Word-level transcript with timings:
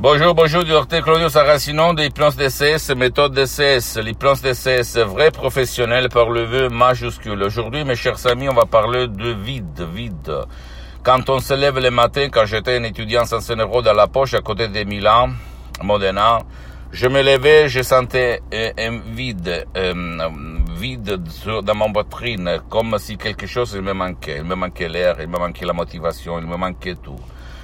Bonjour, 0.00 0.32
bonjour, 0.32 0.64
docteur 0.64 1.02
Claudio 1.02 1.28
Saracino 1.28 1.92
de 1.92 2.02
l'hypnose 2.02 2.36
DCS, 2.36 2.94
méthode 2.94 3.34
DCS, 3.34 3.98
l'hypnose 3.98 4.40
DCS, 4.42 4.98
vrai 4.98 5.32
professionnel 5.32 6.08
par 6.08 6.30
le 6.30 6.44
vœu 6.44 6.68
majuscule. 6.68 7.42
Aujourd'hui, 7.42 7.82
mes 7.82 7.96
chers 7.96 8.24
amis, 8.28 8.48
on 8.48 8.54
va 8.54 8.64
parler 8.64 9.08
de 9.08 9.30
vide, 9.30 9.84
vide. 9.92 10.32
Quand 11.02 11.28
on 11.30 11.40
se 11.40 11.52
lève 11.52 11.80
le 11.80 11.90
matin, 11.90 12.28
quand 12.30 12.46
j'étais 12.46 12.76
un 12.76 12.84
étudiant 12.84 13.24
sans 13.24 13.50
un 13.50 13.56
euro 13.56 13.82
dans 13.82 13.92
la 13.92 14.06
poche 14.06 14.34
à 14.34 14.40
côté 14.40 14.68
de 14.68 14.84
Milan, 14.84 15.30
Modena, 15.82 16.42
je 16.92 17.08
me 17.08 17.20
levais, 17.20 17.68
je 17.68 17.82
sentais 17.82 18.40
un 18.52 19.00
vide, 19.00 19.66
un 19.74 20.60
vide 20.78 21.20
dans 21.64 21.74
mon 21.74 21.92
poitrine, 21.92 22.60
comme 22.70 22.96
si 23.00 23.16
quelque 23.16 23.48
chose 23.48 23.74
me 23.74 23.92
manquait. 23.94 24.36
Il 24.36 24.44
me 24.44 24.54
manquait 24.54 24.88
l'air, 24.88 25.16
il 25.20 25.26
me 25.26 25.38
manquait 25.38 25.66
la 25.66 25.72
motivation, 25.72 26.38
il 26.38 26.46
me 26.46 26.56
manquait 26.56 26.94
tout. 26.94 27.18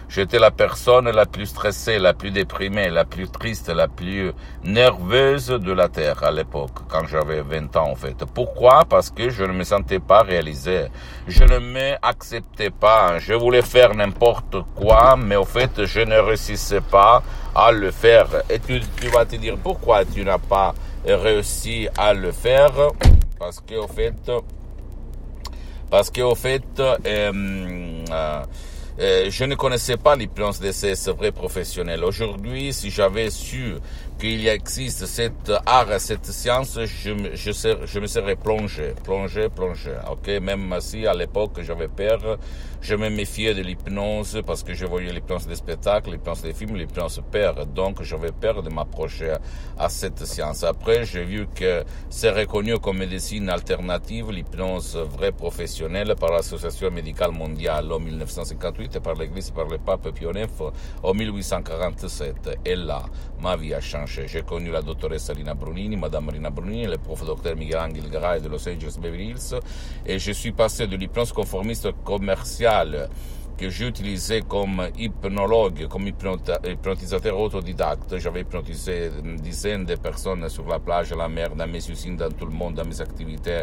J'étais 0.09 0.39
la 0.39 0.51
personne 0.51 1.11
la 1.11 1.27
plus 1.27 1.47
stressée, 1.47 1.99
la 1.99 2.13
plus 2.15 2.31
déprimée, 2.31 2.91
la 2.91 3.05
plus 3.05 3.29
triste, 3.29 3.69
la 3.69 3.89
plus 3.89 4.33
nerveuse 4.63 5.49
de 5.49 5.73
la 5.73 5.89
Terre 5.89 6.23
à 6.23 6.31
l'époque, 6.31 6.87
quand 6.89 7.07
j'avais 7.07 7.43
20 7.43 7.77
ans 7.77 7.91
en 7.91 7.95
fait. 7.95 8.25
Pourquoi? 8.35 8.85
Parce 8.85 9.11
que 9.11 9.31
je 9.31 9.45
ne 9.45 9.53
me 9.53 9.65
sentais 9.65 9.99
pas 9.99 10.23
réalisé. 10.23 10.87
Je 11.27 11.45
ne 11.45 11.59
m'acceptais 11.59 12.71
pas. 12.71 13.19
Je 13.19 13.35
voulais 13.35 13.63
faire 13.63 13.95
n'importe 13.95 14.57
quoi, 14.75 15.17
mais 15.17 15.37
au 15.37 15.45
fait, 15.45 15.85
je 15.85 16.01
ne 16.01 16.19
réussissais 16.19 16.81
pas 16.81 17.23
à 17.55 17.73
le 17.73 17.91
faire. 17.91 18.27
Et 18.51 18.59
tu, 18.59 18.81
tu 19.01 19.09
vas 19.09 19.25
te 19.25 19.37
dire 19.37 19.57
pourquoi 19.63 20.05
tu 20.05 20.25
n'as 20.25 20.39
pas 20.39 20.75
réussi 21.07 21.89
à 21.97 22.15
le 22.15 22.33
faire? 22.33 22.73
Parce 23.39 23.61
qu'au 23.61 23.87
fait, 23.89 24.15
parce 25.91 26.11
qu'au 26.11 26.35
fait, 26.35 26.65
euh, 26.81 27.33
euh, 28.11 28.43
euh, 29.01 29.27
je 29.29 29.45
ne 29.45 29.57
connaissais 29.57 29.97
pas 29.97 30.15
l'hypnose 30.15 30.61
ces 30.71 30.95
vrai 31.11 31.33
professionnel. 31.33 32.05
Aujourd'hui, 32.05 32.73
si 32.73 32.91
j'avais 32.91 33.29
su 33.31 33.75
qu'il 34.21 34.47
existe 34.47 35.07
cette 35.07 35.53
art, 35.67 35.99
cette 35.99 36.27
science, 36.27 36.79
je 36.79 37.99
me 37.99 38.07
serais 38.07 38.37
plongé, 38.37 38.95
plongé, 39.03 39.49
plongé. 39.49 39.95
Ok, 40.13 40.29
même 40.41 40.73
si 40.79 41.09
à 41.09 41.15
l'époque 41.15 41.61
j'avais 41.63 41.89
peur, 41.89 42.39
je 42.81 42.95
me 42.95 43.09
méfiais 43.09 43.55
de 43.55 43.63
l'hypnose 43.63 44.43
parce 44.47 44.63
que 44.63 44.75
je 44.75 44.87
voyais 44.87 45.11
l'hypnose 45.11 45.47
des 45.49 45.57
spectacles, 45.57 46.13
l'hypnose 46.13 46.43
des 46.43 46.53
films, 46.53 46.77
l'hypnose 46.77 47.21
peur. 47.33 47.67
Donc 47.67 48.03
j'avais 48.03 48.31
peur 48.31 48.63
de 48.63 48.69
m'approcher 48.69 49.35
à 49.77 49.89
cette 49.89 50.25
science. 50.25 50.63
Après, 50.63 51.05
j'ai 51.05 51.25
vu 51.25 51.49
que 51.53 51.83
c'est 52.11 52.31
reconnu 52.31 52.79
comme 52.79 52.99
médecine 52.99 53.49
alternative, 53.49 54.31
l'hypnose 54.31 54.97
vraie 54.97 55.33
professionnelle 55.33 56.15
par 56.21 56.31
l'Association 56.31 56.91
médicale 56.93 57.33
mondiale 57.33 57.91
en 57.91 57.99
1958 57.99 58.84
par 59.03 59.15
l'Église 59.15 59.51
par 59.51 59.67
le 59.67 59.79
pape 59.79 60.11
Pio 60.11 60.33
IX 60.33 60.49
en 61.03 61.15
1847. 61.15 62.59
Et 62.65 62.77
là, 62.77 63.03
ma 63.41 63.57
vie 63.57 63.75
a 63.75 63.81
changé. 63.81 64.27
J'ai 64.29 64.43
connu 64.43 64.71
la 64.71 64.83
dottoressa 64.83 65.33
Lina 65.33 65.55
Brunini, 65.55 65.97
Madame 65.97 66.31
Lina 66.33 66.51
Brunini, 66.51 66.87
le 66.87 66.99
prof 66.99 67.25
docteur 67.25 67.57
Miguel 67.57 67.79
Angel 67.79 68.09
Garay 68.11 68.41
de 68.41 68.49
Los 68.49 68.69
Angeles 68.69 68.97
Beverly 69.01 69.31
Hills, 69.31 69.61
et 70.07 70.19
je 70.19 70.33
suis 70.33 70.53
passé 70.53 70.87
de 70.87 70.97
l'hypnose 70.97 71.33
conformiste 71.33 71.91
commerciale 72.05 73.09
que 73.57 73.69
j'ai 73.71 73.87
utilisé 73.87 74.43
comme 74.43 74.89
hypnologue, 74.99 75.87
comme 75.89 76.07
hypnotisateur 76.09 77.39
autodidacte. 77.39 78.19
J'avais 78.19 78.41
hypnotisé 78.41 79.11
une 79.23 79.37
dizaine 79.37 79.85
de 79.85 79.95
personnes 79.97 80.49
sur 80.49 80.67
la 80.67 80.79
plage, 80.79 81.13
à 81.13 81.17
la 81.17 81.29
mer, 81.29 81.55
dans 81.55 81.67
mes 81.67 81.89
usines, 81.89 82.17
dans 82.17 82.31
tout 82.31 82.47
le 82.47 82.53
monde, 82.53 82.75
dans 82.75 82.85
mes 82.85 83.01
activités, 83.01 83.63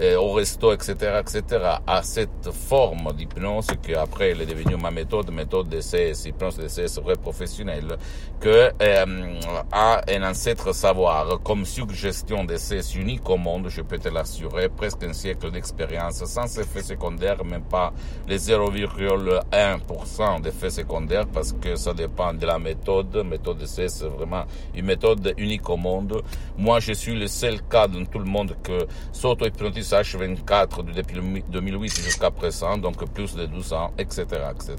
euh, 0.00 0.16
au 0.16 0.32
resto, 0.32 0.72
etc., 0.72 1.20
etc., 1.20 1.42
à 1.86 2.02
cette 2.02 2.50
forme 2.50 3.12
d'hypnose 3.12 3.68
qui 3.82 3.94
après 3.94 4.30
elle 4.30 4.42
est 4.42 4.46
devenue 4.46 4.76
ma 4.76 4.90
méthode, 4.90 5.30
méthode 5.30 5.68
DCS, 5.68 6.26
hypnose 6.26 6.56
DCS 6.56 7.00
vrai 7.02 7.16
professionnel, 7.16 7.96
que 8.40 8.70
euh, 8.80 9.40
a 9.72 10.02
un 10.08 10.30
ancêtre 10.30 10.74
savoir, 10.74 11.40
comme 11.42 11.64
suggestion 11.64 12.44
DCS 12.44 12.94
unique 12.96 13.28
au 13.28 13.36
monde, 13.36 13.68
je 13.68 13.82
peux 13.82 13.98
te 13.98 14.08
l'assurer, 14.08 14.68
presque 14.68 15.02
un 15.04 15.12
siècle 15.12 15.50
d'expérience, 15.50 16.24
sans 16.24 16.58
effet 16.58 16.82
secondaire, 16.82 17.44
même 17.44 17.62
pas 17.62 17.92
les 18.26 18.38
0,1 18.38 19.31
1% 19.52 20.40
d'effets 20.40 20.70
secondaires 20.70 21.26
parce 21.26 21.52
que 21.52 21.76
ça 21.76 21.94
dépend 21.94 22.32
de 22.34 22.46
la 22.46 22.58
méthode. 22.58 23.24
Méthode 23.24 23.64
C, 23.66 23.88
c'est 23.88 24.06
vraiment 24.06 24.44
une 24.74 24.84
méthode 24.86 25.34
unique 25.38 25.68
au 25.70 25.76
monde. 25.76 26.22
Moi, 26.56 26.80
je 26.80 26.92
suis 26.92 27.14
le 27.14 27.26
seul 27.26 27.62
cas 27.62 27.88
dans 27.88 28.04
tout 28.04 28.18
le 28.18 28.24
monde 28.24 28.56
que 28.62 28.86
s'auto-hypnotise 29.12 29.92
H24 29.92 30.84
depuis 30.94 31.42
2008 31.48 32.00
jusqu'à 32.02 32.30
présent, 32.30 32.76
donc 32.78 33.04
plus 33.12 33.34
de 33.34 33.46
12 33.46 33.72
ans, 33.72 33.92
etc., 33.98 34.24
etc. 34.54 34.76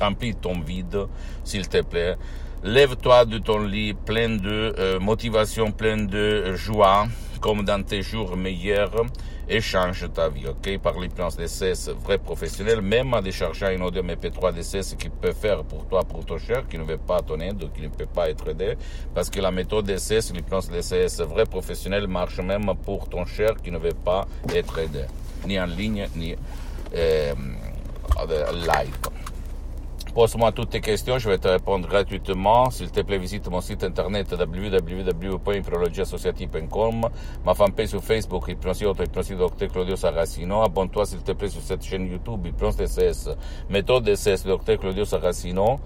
Remplis 0.00 0.34
ton 0.34 0.60
vide, 0.60 1.06
s'il 1.44 1.68
te 1.68 1.82
plaît. 1.82 2.16
Lève-toi 2.64 3.24
de 3.24 3.38
ton 3.38 3.60
lit 3.60 3.94
plein 3.94 4.30
de 4.30 4.74
euh, 4.78 4.98
motivation, 4.98 5.70
plein 5.70 5.96
de 5.96 6.54
joie, 6.54 7.06
comme 7.40 7.64
dans 7.64 7.82
tes 7.84 8.02
jours 8.02 8.36
meilleurs, 8.36 9.04
et 9.48 9.60
change 9.60 10.06
ta 10.12 10.28
vie, 10.28 10.46
ok? 10.46 10.78
Par 10.78 10.98
l'hypnose 10.98 11.36
DCS 11.36 11.90
vrai 11.90 12.18
professionnel, 12.18 12.82
même 12.82 13.14
en 13.14 13.22
déchargeant 13.22 13.70
une 13.70 13.82
audio 13.82 14.02
MP3 14.02 14.52
DCS 14.52 14.96
qui 14.96 15.08
peut 15.08 15.32
faire 15.32 15.64
pour 15.64 15.86
toi, 15.86 16.04
pour 16.04 16.24
ton 16.24 16.38
cher, 16.38 16.68
qui 16.68 16.76
ne 16.78 16.84
veut 16.84 16.98
pas 16.98 17.22
ton 17.22 17.40
aide, 17.40 17.70
qui 17.72 17.82
ne 17.82 17.88
peut 17.88 18.06
pas 18.06 18.28
être 18.28 18.48
aidé, 18.48 18.76
parce 19.14 19.30
que 19.30 19.40
la 19.40 19.50
méthode 19.50 19.86
DCS, 19.86 20.32
l'hypnose 20.34 20.68
DCS 20.68 21.22
vrai 21.22 21.44
professionnel 21.46 22.06
marche 22.08 22.40
même 22.40 22.72
pour 22.84 23.08
ton 23.08 23.24
cher 23.24 23.54
qui 23.62 23.70
ne 23.70 23.78
veut 23.78 23.94
pas 24.04 24.26
être 24.54 24.78
aidé, 24.78 25.04
ni 25.46 25.58
en 25.58 25.66
ligne, 25.66 26.06
ni 26.14 26.34
euh, 26.94 27.34
live. 28.52 28.96
Pose-moi 30.14 30.52
toutes 30.52 30.70
tes 30.70 30.80
questions, 30.80 31.18
je 31.18 31.28
vais 31.28 31.36
te 31.38 31.48
répondre 31.48 31.86
gratuitement. 31.86 32.70
S'il 32.70 32.90
te 32.90 33.00
plaît, 33.00 33.18
visite 33.18 33.46
mon 33.48 33.60
site 33.60 33.84
internet 33.84 34.32
www.hypnologieassociative.com, 34.32 37.08
ma 37.44 37.54
fanpage 37.54 37.88
sur 37.88 38.02
Facebook, 38.02 38.48
Hypnosie 38.48 38.86
Auto, 38.86 39.04
Hypnosie 39.04 39.36
Docteur 39.36 39.68
Claudio 39.68 39.96
Saracino. 39.96 40.62
Abonne-toi, 40.62 41.04
s'il 41.06 41.22
te 41.22 41.32
plaît, 41.32 41.48
sur 41.48 41.62
cette 41.62 41.84
chaîne 41.84 42.10
YouTube, 42.10 42.46
Hypnose 42.46 42.76
DCS, 42.76 43.30
méthode 43.70 44.04
DCS, 44.04 44.44
Docteur 44.44 44.78
Claudio 44.78 45.04
Saracino. 45.04 45.80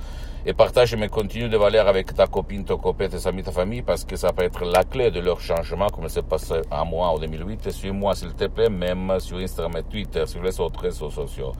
Et 0.45 0.53
partage 0.55 0.97
mes 0.97 1.09
contenus 1.09 1.49
de 1.49 1.57
valeur 1.57 1.87
avec 1.87 2.15
ta 2.15 2.27
copine, 2.27 2.65
ton 2.65 2.77
copain, 2.77 3.09
tes 3.09 3.29
amis, 3.29 3.45
ta 3.45 3.53
famille, 3.53 3.83
parce 3.83 4.05
que 4.05 4.17
ça 4.17 4.33
peut 4.33 4.43
être 4.43 4.65
la 4.65 4.83
clé 4.83 5.13
de 5.13 5.21
leur 5.21 5.41
changement, 5.41 5.89
comme 5.89 6.09
c'est 6.09 6.27
passé 6.27 6.55
à 6.69 6.85
moi 6.85 7.09
en 7.09 7.19
2008. 7.19 7.71
Suis-moi, 7.71 8.17
s'il 8.17 8.33
te 8.33 8.47
plaît, 8.47 8.69
même 8.69 9.21
sur 9.21 9.39
Instagram 9.39 9.77
et 9.77 9.85
Twitter, 9.85 10.27
sur 10.27 10.43
les 10.43 10.59
autres 10.59 10.81
réseaux 10.81 11.11
sociaux. 11.11 11.53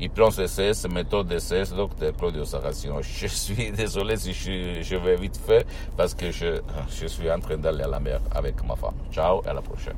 Hypnose 0.00 0.36
DCS, 0.36 0.88
méthode 0.88 1.28
DCS, 1.28 1.74
docteur 1.76 2.16
Claudio 2.16 2.46
Saracino. 2.46 3.02
Je 3.02 3.26
suis 3.26 3.70
désolé 3.76 4.16
si 4.16 4.32
je, 4.32 4.80
je 4.80 4.96
vais 4.96 5.16
vite 5.16 5.36
fait 5.36 5.66
parce 5.94 6.14
que 6.14 6.30
je, 6.30 6.62
je 6.88 7.06
suis 7.06 7.30
en 7.30 7.38
train 7.38 7.58
d'aller 7.58 7.82
à 7.82 7.88
la 7.88 8.00
mer 8.00 8.20
avec 8.30 8.64
ma 8.66 8.74
femme. 8.74 8.94
Ciao 9.12 9.42
et 9.44 9.48
à 9.48 9.52
la 9.52 9.60
prochaine. 9.60 9.96